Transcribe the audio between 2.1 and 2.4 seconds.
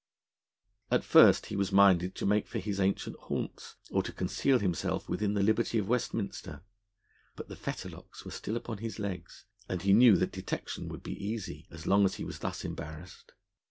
to